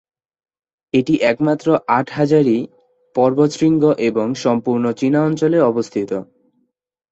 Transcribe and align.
এটি 0.93 1.13
একমাত্র 1.23 1.67
আট-হাজারী 1.97 2.57
পর্বতশৃঙ্গ 3.15 3.83
যা 4.07 4.35
সম্পূর্ণ 4.43 4.85
চীনা 4.99 5.19
অঞ্চলে 5.27 5.57
অবস্থিত। 5.71 6.11